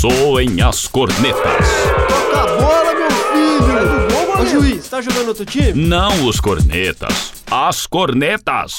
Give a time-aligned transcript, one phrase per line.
[0.00, 1.66] Soem as cornetas.
[2.08, 4.40] Toca a bola, meu filho!
[4.40, 5.72] Ô juiz, tá jogando outro time?
[5.72, 8.74] Não os cornetas, as cornetas.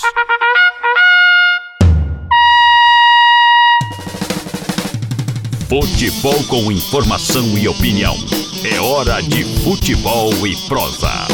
[5.67, 8.15] Futebol com informação e opinião.
[8.63, 11.27] É hora de futebol e prosa.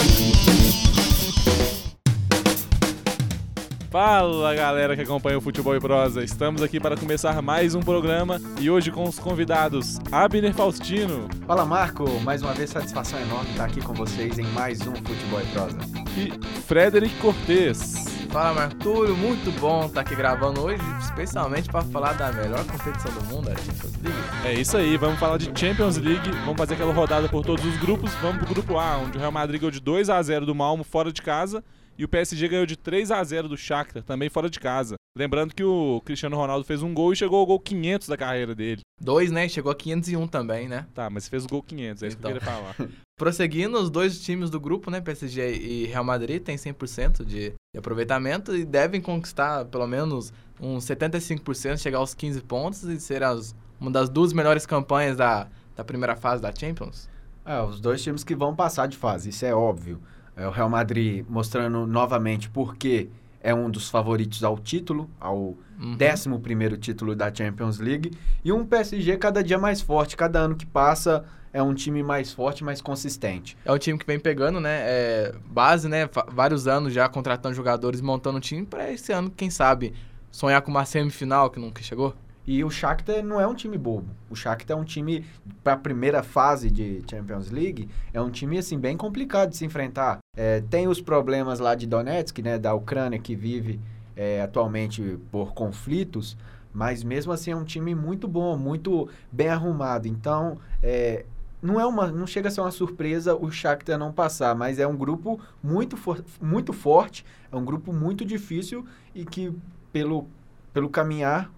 [3.96, 8.42] Fala galera que acompanha o Futebol e Prosa, estamos aqui para começar mais um programa
[8.60, 11.30] e hoje com os convidados Abner Faustino.
[11.48, 15.40] Fala Marco, mais uma vez satisfação enorme estar aqui com vocês em mais um Futebol
[15.40, 15.78] e Prosa.
[16.18, 18.04] e Frederic Cortez.
[18.32, 23.14] Fala Marco Túlio, muito bom estar aqui gravando hoje, especialmente para falar da melhor competição
[23.14, 24.20] do mundo, a Champions League.
[24.44, 27.78] É isso aí, vamos falar de Champions League, vamos fazer aquela rodada por todos os
[27.78, 30.54] grupos, vamos pro grupo A, onde o Real Madrid ganhou de 2 a 0 do
[30.54, 31.64] Malmo fora de casa
[31.98, 34.96] e o PSG ganhou de 3 a 0 do Shakhtar, também fora de casa.
[35.18, 38.54] Lembrando que o Cristiano Ronaldo fez um gol e chegou ao gol 500 da carreira
[38.54, 38.82] dele.
[39.02, 39.48] Dois, né?
[39.48, 40.86] Chegou a 501 também, né?
[40.94, 42.40] Tá, mas fez o gol 500, é isso que eu Então.
[42.42, 42.76] queria falar.
[43.18, 45.00] Prosseguindo, os dois times do grupo, né?
[45.00, 50.84] PSG e Real Madrid, têm 100% de, de aproveitamento e devem conquistar pelo menos uns
[50.86, 55.84] 75%, chegar aos 15 pontos e ser as, uma das duas melhores campanhas da, da
[55.86, 57.08] primeira fase da Champions.
[57.46, 60.02] É, os dois times que vão passar de fase, isso é óbvio.
[60.36, 63.10] É o Real Madrid mostrando novamente porque
[63.42, 65.96] é um dos favoritos ao título, ao Uhum.
[65.98, 68.12] décimo primeiro título da Champions League,
[68.44, 72.32] e um PSG cada dia mais forte, cada ano que passa é um time mais
[72.32, 73.58] forte, mais consistente.
[73.66, 74.80] É um time que vem pegando, né?
[74.84, 76.10] é, base, né?
[76.30, 79.94] Vários anos já contratando jogadores, montando um time para esse ano, quem sabe,
[80.32, 82.16] sonhar com uma semifinal que nunca chegou.
[82.48, 84.08] E o Shakhtar não é um time bobo.
[84.30, 85.26] O Shakhtar é um time
[85.64, 89.66] para a primeira fase de Champions League, é um time assim bem complicado de se
[89.66, 90.20] enfrentar.
[90.36, 93.80] É, tem os problemas lá de Donetsk, né, da Ucrânia que vive
[94.16, 96.38] é, atualmente por conflitos,
[96.74, 100.08] mas mesmo assim é um time muito bom, muito bem arrumado.
[100.08, 101.26] Então, é,
[101.62, 104.86] não é uma, não chega a ser uma surpresa o Shakhtar não passar, mas é
[104.86, 109.54] um grupo muito, for, muito forte, é um grupo muito difícil e que
[109.92, 110.28] pelo
[110.76, 111.50] pelo caminhar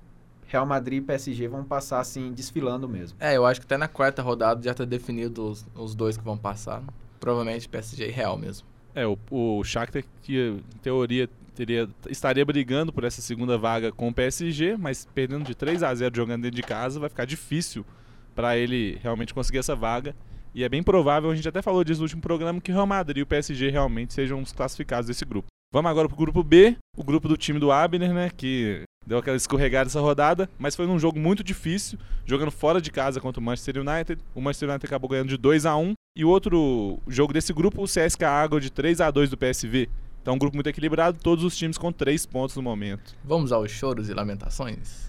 [0.46, 3.18] Real Madrid e PSG vão passar assim, desfilando mesmo.
[3.20, 6.24] É, eu acho que até na quarta rodada já tá definido os, os dois que
[6.24, 6.84] vão passar.
[7.20, 8.68] Provavelmente PSG e Real mesmo.
[8.96, 14.08] É, o, o Shakhtar que em teoria teria, estaria brigando por essa segunda vaga com
[14.08, 17.86] o PSG, mas perdendo de 3 a 0 jogando dentro de casa, vai ficar difícil
[18.36, 20.16] para ele realmente conseguir essa vaga.
[20.54, 22.88] E é bem provável, a gente até falou disso no último programa, que o Real
[22.88, 25.48] Madrid e o PSG realmente sejam os classificados desse grupo.
[25.72, 29.36] Vamos agora pro grupo B, o grupo do time do Abner, né, que deu aquela
[29.36, 33.44] escorregada essa rodada, mas foi num jogo muito difícil, jogando fora de casa contra o
[33.44, 34.22] Manchester United.
[34.34, 37.84] O Manchester United acabou ganhando de 2 a 1 e o outro jogo desse grupo,
[37.84, 39.90] o CSKA ganhou de 3 a 2 do PSV.
[40.22, 43.16] Então, um grupo muito equilibrado, todos os times com 3 pontos no momento.
[43.24, 45.08] Vamos aos choros e lamentações?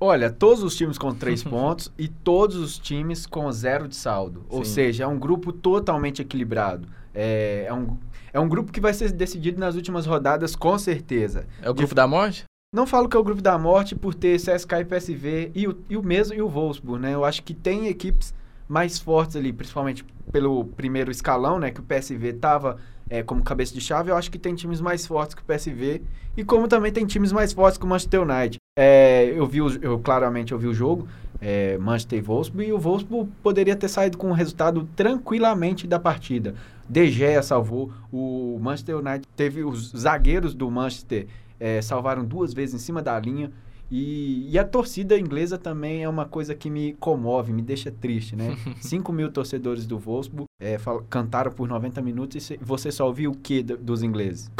[0.00, 4.44] Olha, todos os times com três pontos e todos os times com zero de saldo.
[4.48, 4.72] Ou Sim.
[4.72, 6.88] seja, é um grupo totalmente equilibrado.
[7.12, 7.96] É, é, um,
[8.38, 11.46] é um grupo que vai ser decidido nas últimas rodadas, com certeza.
[11.60, 12.44] É o grupo da morte?
[12.72, 15.78] Não falo que é o grupo da morte por ter CSK e PSV e o,
[15.90, 17.14] e o mesmo e o Wolfsburg, né?
[17.14, 18.34] Eu acho que tem equipes
[18.68, 21.70] mais fortes ali, principalmente pelo primeiro escalão, né?
[21.70, 22.76] Que o PSV tava
[23.08, 24.10] é, como cabeça de chave.
[24.10, 26.02] Eu acho que tem times mais fortes que o PSV
[26.36, 28.58] e como também tem times mais fortes que o Manchester United.
[28.78, 31.08] É, eu vi, o, eu claramente eu vi o jogo,
[31.40, 35.98] é, Manchester e Wolfsburg, e o Wolfsburg poderia ter saído com um resultado tranquilamente da
[35.98, 36.54] partida.
[36.88, 41.26] De Gea salvou, o Manchester United teve os zagueiros do Manchester
[41.60, 43.50] é, salvaram duas vezes em cima da linha.
[43.90, 48.36] E, e a torcida inglesa também é uma coisa que me comove, me deixa triste,
[48.36, 48.54] né?
[48.80, 50.76] 5 mil torcedores do Wolfsburg é,
[51.08, 54.50] cantaram por 90 minutos e cê- você só ouviu o que dos ingleses?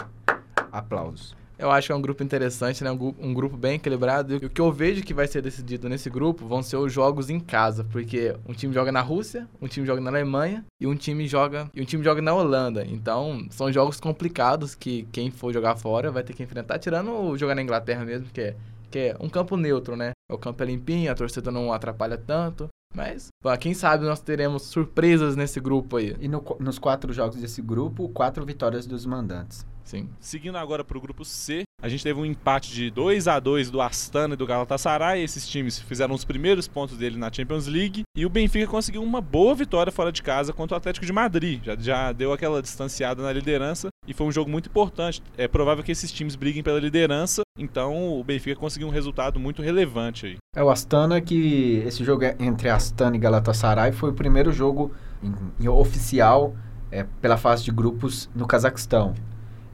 [0.73, 1.37] Aplausos.
[1.59, 2.91] Eu acho que é um grupo interessante, né?
[2.91, 4.35] Um, gru- grupo bem equilibrado.
[4.35, 7.29] E o que eu vejo que vai ser decidido nesse grupo vão ser os jogos
[7.31, 10.95] em casa, porque um time joga na Rússia, um time joga na Alemanha e um
[10.95, 12.85] time joga e um time joga na Holanda.
[12.87, 17.37] Então, são jogos complicados que quem for jogar fora vai ter que enfrentar, tirando o
[17.37, 18.57] jogar na Inglaterra mesmo, que é,
[18.89, 20.13] que é um campo neutro, né?
[20.31, 22.69] O campo é limpinho, a torcida não atrapalha tanto.
[22.95, 26.17] Mas, pô, quem sabe nós teremos surpresas nesse grupo aí.
[26.21, 29.67] E no nos quatro jogos desse grupo, quatro vitórias dos mandantes.
[29.89, 30.07] Sim.
[30.21, 33.71] Seguindo agora para o grupo C, a gente teve um empate de 2 a 2
[33.71, 35.23] do Astana e do Galatasaray.
[35.23, 38.03] Esses times fizeram os primeiros pontos dele na Champions League.
[38.15, 41.65] E o Benfica conseguiu uma boa vitória fora de casa contra o Atlético de Madrid.
[41.65, 45.23] Já, já deu aquela distanciada na liderança e foi um jogo muito importante.
[45.39, 47.41] É provável que esses times briguem pela liderança.
[47.59, 50.37] Então o Benfica conseguiu um resultado muito relevante aí.
[50.55, 54.93] É o Astana que esse jogo é entre Astana e Galatasaray foi o primeiro jogo
[55.23, 56.55] em- em oficial
[56.91, 59.15] é, pela fase de grupos no Cazaquistão.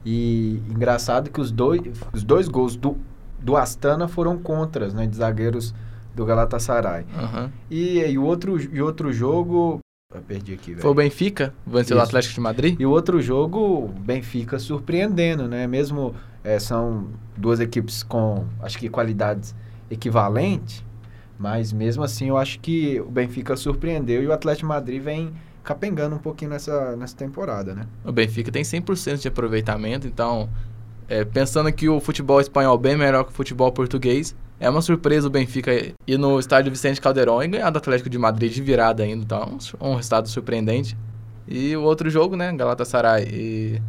[0.05, 1.81] E engraçado que os dois,
[2.13, 2.95] os dois gols do,
[3.41, 5.73] do Astana foram contras, né, de zagueiros
[6.13, 7.05] do Galatasaray.
[7.17, 7.51] Aham.
[7.69, 9.79] E, e, o outro, e outro jogo...
[10.13, 10.81] Eu perdi aqui, velho.
[10.81, 11.99] Foi o Benfica, venceu o.
[11.99, 12.79] Atlético de Madrid.
[12.79, 15.67] E o outro jogo, o Benfica surpreendendo, né?
[15.67, 16.13] Mesmo
[16.43, 19.53] é, são duas equipes com, acho que, qualidades
[19.89, 20.85] equivalentes,
[21.37, 25.33] mas mesmo assim eu acho que o Benfica surpreendeu e o Atlético de Madrid vem
[25.65, 27.87] capengando um pouquinho nessa, nessa temporada, né?
[28.05, 30.47] O Benfica tem 100% de aproveitamento, então,
[31.09, 34.81] é, pensando que o futebol espanhol é bem melhor que o futebol português, é uma
[34.81, 35.71] surpresa o Benfica
[36.07, 39.57] ir no estádio Vicente Calderon e ganhar do Atlético de Madrid de virada ainda, então
[39.79, 40.95] é um resultado surpreendente.
[41.47, 43.81] E o outro jogo, né, Galatasaray e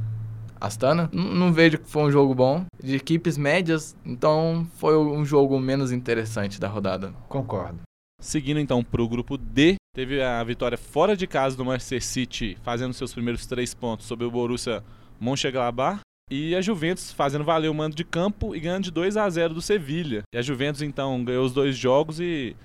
[0.61, 5.59] Astana, não vejo que foi um jogo bom, de equipes médias, então foi um jogo
[5.61, 7.13] menos interessante da rodada.
[7.29, 7.81] Concordo.
[8.21, 12.57] Seguindo então para o grupo D, teve a vitória fora de casa do Manchester City,
[12.63, 14.83] fazendo seus primeiros três pontos sobre o Borussia
[15.21, 16.01] Mönchengladbach.
[16.31, 19.55] E a Juventus fazendo valer o mando de campo e ganhando de 2 a 0
[19.55, 20.23] do Sevilha.
[20.35, 22.57] E a Juventus então ganhou os dois jogos e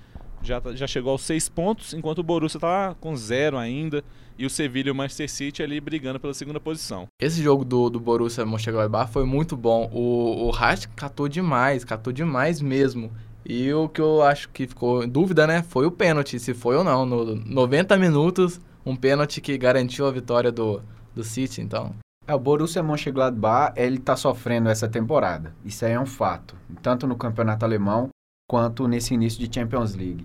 [0.42, 4.02] já, tá- já chegou aos seis pontos, enquanto o Borussia tá com zero ainda.
[4.36, 7.06] E o Sevilha e o Manchester City ali brigando pela segunda posição.
[7.20, 9.88] Esse jogo do, do Borussia Mönchengladbach foi muito bom.
[9.92, 13.12] O, o Haas catou demais, catou demais mesmo.
[13.44, 16.76] E o que eu acho que ficou em dúvida, né, foi o pênalti, se foi
[16.76, 17.04] ou não.
[17.04, 20.80] No 90 minutos, um pênalti que garantiu a vitória do,
[21.14, 21.94] do City, então.
[22.26, 25.54] É, o Borussia Mönchengladbach, ele tá sofrendo essa temporada.
[25.64, 26.54] Isso aí é um fato.
[26.80, 28.08] Tanto no campeonato alemão,
[28.48, 30.22] quanto nesse início de Champions League.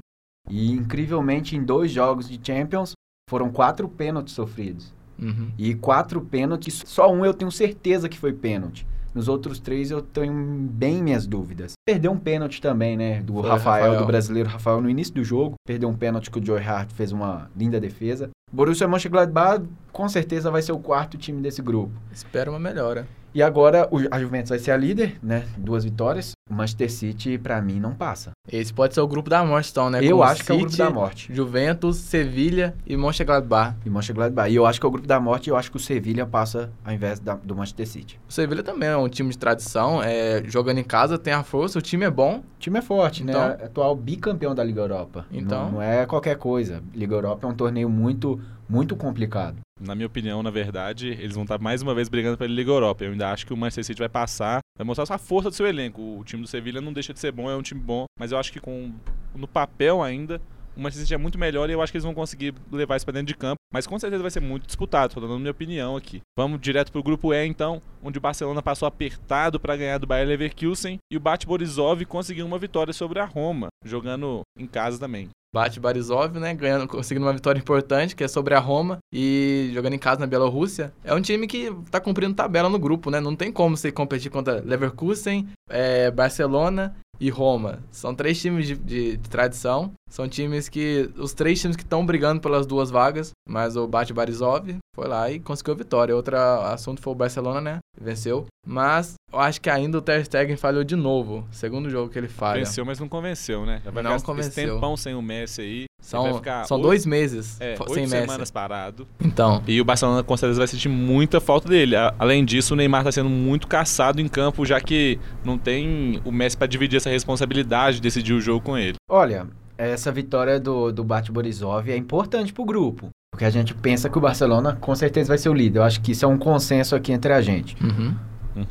[0.49, 2.93] E, incrivelmente, em dois jogos de Champions,
[3.29, 4.93] foram quatro pênaltis sofridos.
[5.19, 5.51] Uhum.
[5.57, 8.85] E quatro pênaltis, só um eu tenho certeza que foi pênalti.
[9.17, 11.73] Nos outros três eu tenho bem minhas dúvidas.
[11.83, 13.19] Perdeu um pênalti também, né?
[13.23, 13.99] Do Foi, Rafael, Rafael.
[14.01, 15.55] do brasileiro Rafael, no início do jogo.
[15.65, 18.29] Perdeu um pênalti que o Joe Hart fez uma linda defesa.
[18.53, 21.91] Borussia Mönchengladbach com certeza vai ser o quarto time desse grupo.
[22.11, 23.07] Espero uma melhora.
[23.37, 25.43] E agora o- a Juventus vai ser a líder, né?
[25.55, 26.31] Duas vitórias.
[26.49, 28.31] O Manchester City, pra mim, não passa.
[28.51, 29.99] Esse pode ser o grupo da morte, então, né?
[30.01, 31.31] eu Com acho que é o grupo City, da morte.
[31.31, 33.75] Juventus, Sevilha e Mönchengladbach.
[33.85, 34.49] E Mönchengladbach.
[34.51, 36.25] E eu acho que é o grupo da morte e eu acho que o Sevilha
[36.25, 38.19] passa ao invés da- do Manchester City.
[38.27, 41.77] O Sevilha também é um time de tradição, é, jogando em casa, tem a força,
[41.77, 42.37] o time é bom.
[42.39, 43.57] O time é forte, Então- né?
[43.65, 45.27] Atual bicampeão da Liga Europa.
[45.31, 46.81] Então- Não, não é qualquer coisa.
[46.91, 49.57] Liga Europa é um torneio muito, muito complicado.
[49.79, 53.03] Na minha opinião, na verdade, eles vão estar mais uma vez brigando pela Liga Europa.
[53.03, 55.67] Eu ainda acho que o Manchester City vai passar, vai mostrar a força do seu
[55.67, 56.01] elenco.
[56.01, 58.39] O time do Sevilha não deixa de ser bom, é um time bom, mas eu
[58.39, 58.91] acho que com
[59.35, 60.41] no papel ainda
[60.75, 63.05] o Manchester City é muito melhor e eu acho que eles vão conseguir levar isso
[63.05, 63.57] pra dentro de campo.
[63.73, 66.21] Mas com certeza vai ser muito disputado, tô dando minha opinião aqui.
[66.37, 70.27] Vamos direto pro grupo E então, onde o Barcelona passou apertado para ganhar do Bayer
[70.27, 75.29] Leverkusen e o Bate Borisov conseguiu uma vitória sobre a Roma, jogando em casa também.
[75.57, 76.53] Bate Barisov, né?
[76.53, 78.99] Ganhando, conseguindo uma vitória importante, que é sobre a Roma.
[79.11, 80.93] E jogando em casa na Bielorrússia.
[81.03, 83.19] É um time que tá cumprindo tabela no grupo, né?
[83.19, 87.79] Não tem como você competir contra Leverkusen, é, Barcelona e Roma.
[87.89, 89.91] São três times de, de- de tradição.
[90.07, 91.09] São times que.
[91.17, 93.31] Os três times que estão brigando pelas duas vagas.
[93.49, 96.15] Mas o Bate Barisov foi lá e conseguiu a vitória.
[96.15, 97.79] Outro assunto foi o Barcelona, né?
[97.99, 98.45] Venceu.
[98.65, 101.45] Mas eu acho que ainda o Ter Stegen falhou de novo.
[101.51, 102.59] Segundo jogo que ele falha.
[102.63, 103.81] Venceu, mas não convenceu, né?
[103.83, 104.73] Já vai Não ficar esse convenceu.
[104.75, 105.77] tempão sem o Messi aí.
[105.77, 108.09] vai São, ficar são oito- dois meses É, sem Messi.
[108.21, 109.05] semanas parado.
[109.19, 111.95] Então, E o Barcelona com certeza vai sentir muita falta dele.
[112.17, 116.31] Além disso, o Neymar está sendo muito caçado em campo, já que não tem o
[116.31, 118.95] Messi para dividir essa responsabilidade de decidir o jogo com ele.
[119.09, 119.47] Olha,
[119.77, 123.09] essa vitória do, do Bate Borisov é importante pro grupo.
[123.33, 125.79] Porque a gente pensa que o Barcelona com certeza vai ser o líder.
[125.79, 127.75] Eu acho que isso é um consenso aqui entre a gente.
[127.83, 128.15] uhum.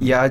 [0.01, 0.23] E a,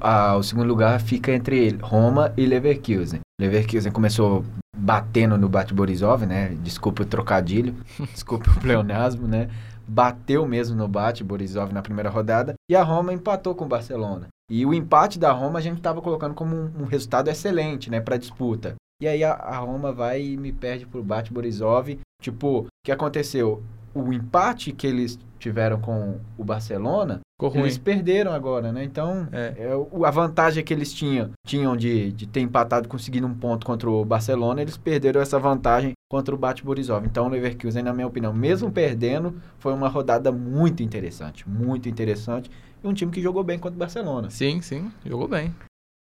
[0.00, 3.20] a- o segundo lugar fica entre Roma e Leverkusen.
[3.40, 4.44] Leverkusen começou
[4.76, 6.48] batendo no Bate Borisov, né?
[6.62, 7.74] Desculpa o trocadilho,
[8.12, 9.48] desculpa o pleonasmo, né?
[9.86, 12.54] Bateu mesmo no Bate Borisov na primeira rodada.
[12.70, 14.28] E a Roma empatou com o Barcelona.
[14.50, 18.00] E o empate da Roma a gente estava colocando como um, um resultado excelente, né?
[18.00, 18.74] Pra disputa.
[19.02, 21.98] E aí a, a Roma vai e me perde pro Bate Borisov.
[22.22, 23.62] Tipo, o que aconteceu?
[23.94, 27.20] O empate que eles tiveram com o Barcelona
[27.54, 28.84] eles perderam agora, né?
[28.84, 29.54] Então, É.
[29.58, 33.90] é, a vantagem que eles tinham, tinham de, de ter empatado conseguindo um ponto contra
[33.90, 37.04] o Barcelona, eles perderam essa vantagem contra o Bate Borisov.
[37.04, 42.50] Então, o Leverkusen, na minha opinião, mesmo perdendo, foi uma rodada muito interessante, muito interessante.
[42.82, 44.30] E um time que jogou bem contra o Barcelona.
[44.30, 45.52] Sim, sim, jogou bem.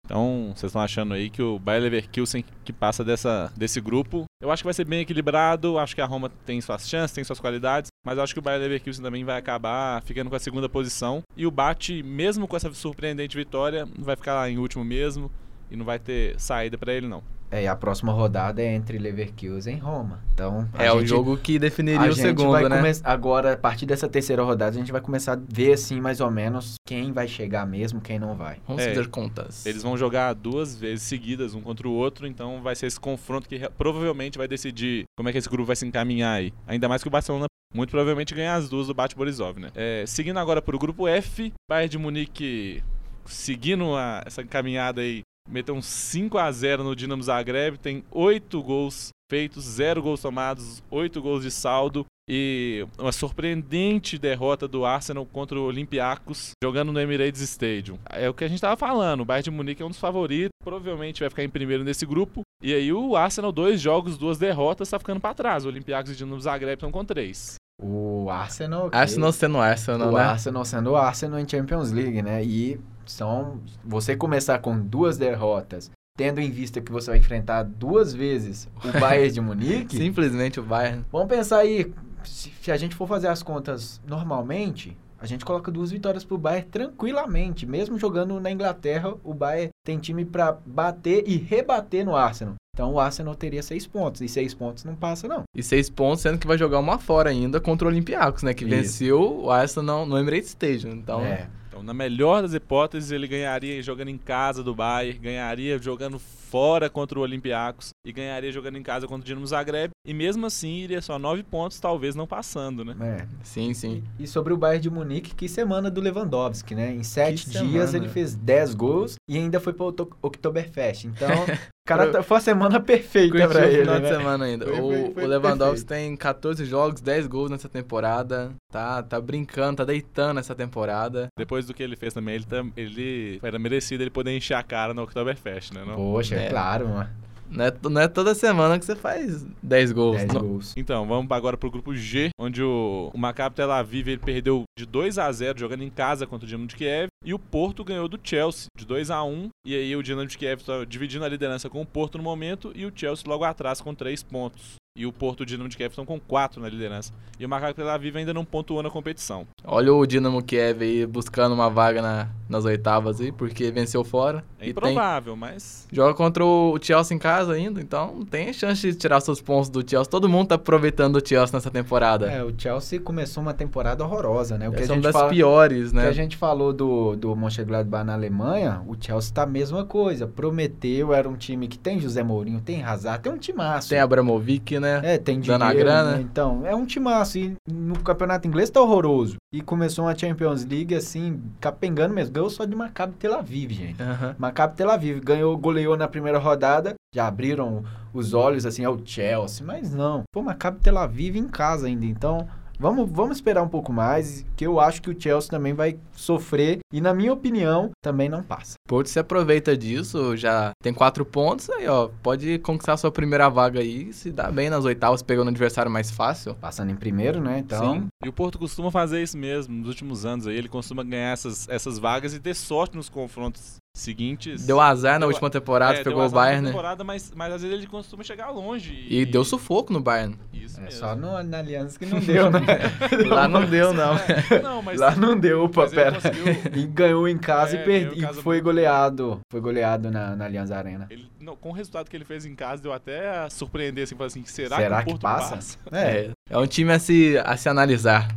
[0.08, 4.50] Então, vocês estão achando aí que o Bayer Leverkusen que passa dessa, desse grupo, eu
[4.50, 7.38] acho que vai ser bem equilibrado, acho que a Roma tem suas chances, tem suas
[7.38, 11.20] qualidades, mas acho que o Bayer Leverkusen também vai acabar ficando com a segunda posição.
[11.36, 15.30] E o Bate, mesmo com essa surpreendente vitória, vai ficar lá em último mesmo.
[15.70, 17.22] E não vai ter saída pra ele, não.
[17.50, 20.22] É, e a próxima rodada é entre Leverkusen e Roma.
[20.34, 22.82] Então, a É o gente- jogo que a definiria o gente segundo, vai né?
[23.02, 26.30] Agora, a partir dessa terceira rodada, a gente vai começar a ver, assim, mais ou
[26.30, 28.58] menos, quem vai chegar mesmo, quem não vai.
[28.66, 29.64] Vamos É, fazer contas.
[29.64, 33.48] Eles vão jogar duas vezes seguidas, um contra o outro, então vai ser esse confronto
[33.48, 36.52] que provavelmente vai decidir como é que esse grupo vai se encaminhar aí.
[36.66, 39.70] Ainda mais que o Barcelona muito provavelmente ganha as duas do Bate Borisov, né?
[39.74, 42.82] É, seguindo agora para o grupo F, Bayern de Munique
[43.24, 48.62] seguindo a- essa caminhada aí, meteu um 5 a 0 no Dinamo Zagreb, tem 8
[48.62, 52.04] gols feitos, 0 gols tomados, 8 gols de saldo.
[52.30, 57.98] E uma surpreendente derrota do Arsenal contra o Olympiacos, jogando no Emirates Stadium.
[58.10, 60.50] É o que a gente tava falando, o Bayern de Munique é um dos favoritos,
[60.62, 62.42] provavelmente vai ficar em primeiro nesse grupo.
[62.62, 65.64] E aí o Arsenal, dois jogos, duas derrotas, tá ficando pra trás.
[65.64, 67.54] O Olympiacos e o Dinamo Zagreb estão com três.
[67.80, 68.90] O Arsenal...
[68.90, 70.20] que- Arsenal sendo Arsenal, o né?
[70.24, 72.44] Arsenal sendo o Arsenal em Champions League, né?
[72.44, 72.78] E
[73.10, 73.60] são...
[73.84, 78.92] Você começar com duas derrotas, tendo em vista que você vai enfrentar duas vezes o
[78.98, 79.96] Bayern de Munique...
[79.96, 81.04] Simplesmente o Bayern.
[81.10, 81.92] Vamos pensar aí,
[82.24, 86.68] se, a gente for fazer as contas normalmente, a gente coloca duas vitórias pro Bayern
[86.68, 87.66] tranquilamente.
[87.66, 92.54] Mesmo jogando na Inglaterra, o Bayern tem time pra bater e rebater no Arsenal.
[92.74, 94.20] Então o Arsenal teria seis pontos.
[94.20, 95.42] E seis pontos não passa, não.
[95.52, 98.54] E seis pontos, sendo que vai jogar uma fora ainda contra o Olympiacos, né?
[98.54, 98.76] Que Isso.
[98.76, 100.92] venceu o Arsenal no Emirates Stadium.
[100.92, 101.48] Então, É.
[101.88, 106.18] Na melhor das hipóteses, ele ganharia jogando em casa do Bayern, ganharia jogando
[106.48, 109.90] fora contra o Olympiacos e ganharia jogando em casa contra o Dinamo Zagreb.
[110.06, 112.96] E mesmo assim, iria só nove pontos, talvez não passando, né?
[113.00, 113.26] é.
[113.42, 114.02] sim, sim.
[114.18, 116.92] E sobre o Bayern de Munique, que semana do Lewandowski, né?
[116.94, 117.96] Em sete Que dias semana.
[118.06, 121.04] ele fez 10 gols e ainda foi pro Oto- Oktoberfest.
[121.04, 124.00] Então, o cara tá- foi a semana perfeita Curtiu pra o ele, final né?
[124.00, 124.64] de semana ainda.
[124.66, 128.52] Foi- o, foi- foi o Lewandowski tem 14 jogos, 10 gols nessa temporada.
[128.72, 131.28] Tá, tá brincando, tá deitando essa temporada.
[131.38, 134.62] Depois do que ele fez também, ele, tam- ele era merecido ele poder encher a
[134.62, 135.84] cara no Oktoberfest, né?
[135.86, 135.94] Não?
[135.96, 136.50] Poxa, é É.
[136.50, 137.10] claro, mano.
[137.50, 140.18] Não é, não é toda semana que você faz 10 gols.
[140.18, 140.74] 10 Não- gols.
[140.76, 144.84] Então, vamos agora pro grupo G, onde o, o Maccabi Tel Aviv ele perdeu de
[144.84, 148.06] 2 a 0 jogando em casa contra o Dinamo de Kiev, e o Porto ganhou
[148.06, 151.28] do Chelsea de 2 a 1 e aí o Dinamo de Kiev está dividindo a
[151.28, 154.74] liderança com o Porto no momento, e o Chelsea logo atrás com 3 pontos.
[154.98, 157.12] E o Porto o Dinamo de Kiev estão com 4 na liderança.
[157.38, 159.46] E o Maccabi Tel Aviv ainda não pontuou na competição.
[159.64, 164.42] Olha o Dinamo Kiev aí buscando uma vaga na- nas oitavas aí, porque venceu fora.
[164.58, 168.82] É E tem- improvável, mas Joga contra o Chelsea em casa ainda, então tem chance
[168.90, 170.10] de tirar seus pontos do Chelsea.
[170.10, 172.26] Todo mundo tá aproveitando o Chelsea nessa temporada.
[172.28, 174.68] É, o Chelsea começou uma temporada horrorosa, né?
[174.68, 176.08] O que, Essa é uma gente, das fala, piores, o que né?
[176.08, 180.26] a gente falou do, do Mönchengladbach na Alemanha, o Chelsea tá a mesma coisa.
[180.26, 183.90] Prometeu, era um time que tem José Mourinho, tem Hazard, tem um timaço.
[183.90, 184.87] Tem Abramovic, né?
[185.02, 186.12] É, tem Dando a dinheiro, grana.
[186.12, 186.20] né?
[186.20, 187.38] Então, é um timaço.
[187.38, 189.36] E no campeonato inglês tá horroroso.
[189.52, 192.34] E começou uma Champions League, assim, capengando mesmo.
[192.34, 194.02] Ganhou só de Maccabi Tel Aviv, gente.
[194.02, 194.34] Aham.
[194.38, 199.64] Maccabi Tel Aviv ganhou, goleou na primeira rodada, já abriram os olhos assim ao Chelsea,
[199.66, 200.22] mas não.
[200.32, 202.46] Pô, Maccabi Tel Aviv em casa ainda, então
[202.78, 206.78] vamos, vamos esperar um pouco mais, que eu acho que o Chelsea também vai sofrer
[206.92, 208.74] e na minha opinião também não passa.
[208.86, 212.08] Porto se aproveita disso, já tem quatro pontos aí, ó.
[212.22, 216.10] Pode conquistar sua primeira vaga aí, se dá bem nas oitavas, pegando um adversário mais
[216.10, 216.54] fácil.
[216.54, 217.58] Passando em primeiro, né?
[217.58, 218.06] Então, Sim.
[218.24, 220.56] E o Porto costuma fazer isso mesmo nos últimos anos aí.
[220.56, 224.66] Ele costuma ganhar essas, essas vagas e ter sorte nos confrontos seguintes.
[224.66, 226.70] Deu azar na Deu- última temporada, É, pegou deu o azar na Bayern, né?
[226.70, 229.06] temporada, mas, mas às vezes ele costuma chegar longe.
[229.08, 230.36] E deu sufoco no Bayern.
[230.52, 230.98] Isso é mesmo.
[231.00, 232.60] só no, na Aliança que não deu, né?
[233.28, 234.16] Lá não deu, não.
[234.50, 236.12] É, não, mas, Lá não deu, opa, pera.
[236.12, 239.40] conseguiu- E ganhou em casa É, e, perde, em e casa foi goleado.
[239.50, 241.06] Foi goleado na, na Allianz Arena.
[241.10, 244.14] ele- não, com o resultado que ele fez em casa, deu até a surpreender, assim,
[244.20, 245.78] assim, será, Será que que o Porto passa?
[245.90, 248.28] É, É, é um time a se, a se analisar.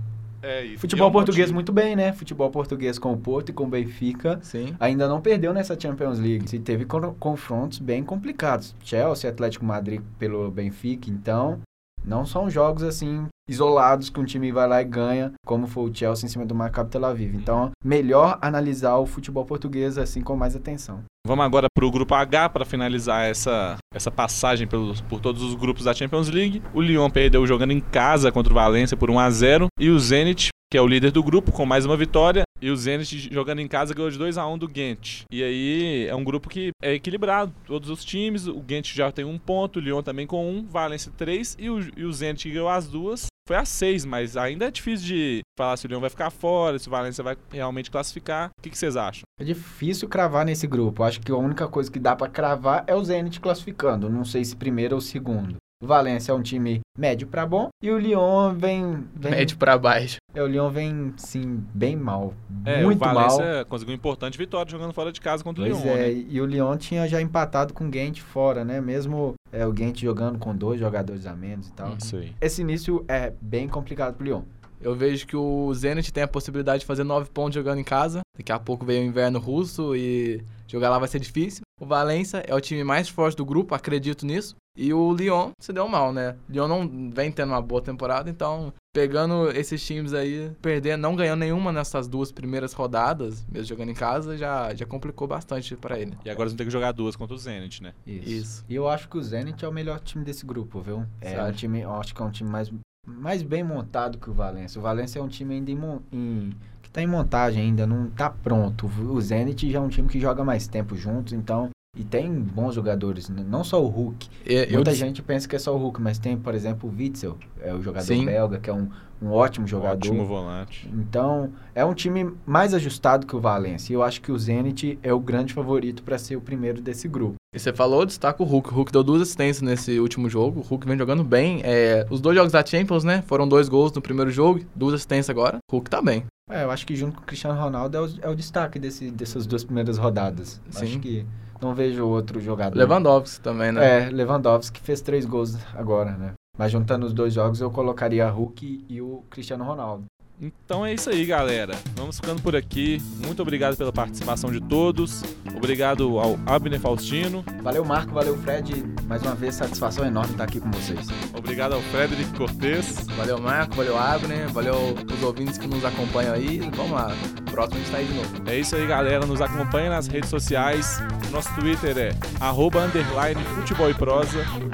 [0.41, 1.53] É, e- e Futebol é um bom português time.
[1.55, 2.12] muito bem, né?
[2.13, 4.39] Futebol português com o Porto e com o Benfica.
[4.41, 4.75] Sim.
[4.79, 6.50] Ainda não perdeu nessa Champions League.
[6.50, 8.75] Se teve con- confrontos bem complicados.
[8.83, 11.10] Chelsea, Atlético Madrid pelo Benfica.
[11.10, 11.60] Então,
[12.03, 15.93] não são jogos assim isolados que um time vai lá e ganha, como foi o
[15.93, 17.36] Chelsea em cima do Maccabi Tel Aviv.
[17.36, 21.03] Então, melhor analisar o futebol português assim com mais atenção.
[21.27, 25.53] Vamos agora para o grupo H para finalizar essa, essa passagem pelos, por todos os
[25.53, 26.63] grupos da Champions League.
[26.74, 30.00] O Lyon perdeu jogando em casa contra o Valência por 1 a 0 e o
[30.00, 32.43] Zenit, que é o líder do grupo, com mais uma vitória.
[32.62, 35.24] E o Zenit jogando em casa ganhou de 2 a 1 do Ghent.
[35.32, 38.46] E aí é um grupo que é equilibrado, todos os times.
[38.46, 41.80] O Ghent já tem um ponto, o Lyon também com um, Valência três e o,
[41.98, 43.25] e o Zenit ganhou as duas.
[43.48, 46.77] Foi a seis, mas ainda é difícil de falar se o Lyon vai ficar fora,
[46.77, 48.51] se o Valência vai realmente classificar.
[48.58, 49.24] O que, que vocês acham?
[49.39, 51.03] É difícil cravar nesse grupo.
[51.03, 54.10] Acho que a única coisa que dá pra cravar é o Zenit classificando.
[54.10, 55.56] Não sei se primeiro ou segundo.
[55.81, 59.77] O Valência é um time médio pra bom e o Lyon vem, vem Médio pra
[59.79, 60.17] baixo.
[60.33, 63.15] é, o Lyon vem sim bem mal, É, muito o mal.
[63.15, 66.25] Valência conseguiu uma importante vitória jogando fora de casa contra o Pois Lyon, é, né?
[66.29, 68.79] e o Lyon tinha já empatado com o Gent fora, né?
[68.79, 71.89] Mesmo é, o Gent jogando com dois jogadores a menos e tal.
[71.89, 71.97] Uhum.
[71.97, 72.35] Isso aí.
[72.39, 74.43] Esse início é bem complicado pro Lyon.
[74.79, 78.21] Eu vejo que o Zenit tem a possibilidade de fazer 9 pontos jogando em casa.
[78.38, 81.61] Daqui a pouco vem o inverno russo e jogar lá vai ser difícil.
[81.81, 84.55] O Valência é o time mais forte do grupo, acredito nisso.
[84.77, 86.38] E o Lyon se deu mal, né?
[86.47, 91.15] O Lyon não vem tendo uma boa temporada, então pegando esses times aí, perder, não
[91.15, 96.00] ganhando nenhuma nessas duas primeiras rodadas, mesmo jogando em casa, já, já complicou bastante pra
[96.00, 96.15] ele.
[96.23, 97.93] E agora eles vão ter que jogar duas contra o Zenit, né?
[98.05, 98.63] Isso.
[98.69, 101.03] E eu acho que o Zenit é o melhor time desse grupo, viu?
[101.19, 102.71] É um time, eu acho que é um time mais,
[103.07, 104.77] mais bem montado que o Valência.
[104.77, 105.79] O Valência é um time ainda em,
[106.13, 106.50] em-
[106.91, 108.89] tá em montagem ainda, não tá pronto.
[109.10, 112.74] O Zenit já é um time que joga mais tempo juntos, então e tem bons
[112.74, 113.43] jogadores, né?
[113.45, 114.29] não só o Hulk.
[114.45, 116.93] Eu Muita dis- gente pensa que é só o Hulk, mas tem, por exemplo, o
[116.98, 118.24] Witzel, é o jogador Sim.
[118.25, 118.88] belga, que é um,
[119.21, 119.98] um ótimo jogador.
[119.98, 120.89] Ótimo volante.
[120.93, 123.91] Então, é um time mais ajustado que o Valência.
[123.91, 127.10] E eu acho que o Zenit é o grande favorito para ser o primeiro desse
[127.10, 127.36] grupo.
[127.53, 128.69] E você falou, destaca o Hulk.
[128.69, 130.62] O Hulk deu duas assistências nesse último jogo.
[130.62, 131.60] O Hulk vem jogando bem.
[131.65, 133.21] É, os dois jogos da Champions, né?
[133.27, 135.57] Foram dois gols no primeiro jogo, duas assistências agora.
[135.69, 136.24] O Hulk tá bem.
[136.51, 139.10] É, eu acho que junto com o Cristiano Ronaldo é o, é o destaque desse,
[139.10, 140.62] dessas duas primeiras rodadas.
[140.70, 140.84] Sim.
[140.84, 141.25] Acho que
[141.62, 142.77] não vejo outro jogador.
[142.77, 144.08] Lewandowski também, né?
[144.08, 146.34] É, Lewandowski fez três gols agora, né?
[146.58, 150.05] Mas juntando os dois jogos, eu colocaria Hulk e o Cristiano Ronaldo.
[150.41, 151.77] Então é isso aí, galera.
[151.95, 153.00] Vamos ficando por aqui.
[153.24, 155.21] Muito obrigado pela participação de todos.
[155.55, 157.45] Obrigado ao Abner Faustino.
[157.62, 158.83] Valeu, Marco, valeu, Fred.
[159.05, 161.07] Mais uma vez, satisfação enorme estar aqui com vocês.
[161.38, 163.05] Obrigado ao Frederic Cortez.
[163.15, 163.75] Valeu, Marco.
[163.75, 164.50] Valeu, Abner.
[164.50, 166.60] Valeu os ouvintes que nos acompanham aí.
[166.75, 167.12] Vamos lá.
[167.51, 168.29] Próximo tá aí de novo.
[168.48, 169.25] É isso aí, galera.
[169.25, 171.03] Nos acompanha nas redes sociais.
[171.31, 173.36] Nosso Twitter é arroba, underline.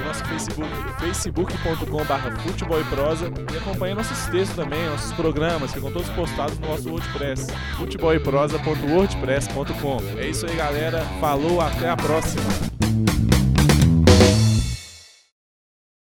[0.05, 0.69] Nosso Facebook,
[0.99, 3.31] facebook.com.br futebol e prosa.
[3.53, 7.47] E acompanha nossos textos também, nossos programas, ficam todos postados no nosso WordPress.
[7.77, 9.97] futeboleprosa.wordpress.com.
[10.17, 11.01] É isso aí, galera.
[11.19, 12.43] Falou, até a próxima.